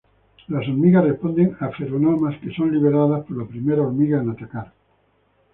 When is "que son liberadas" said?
2.41-3.23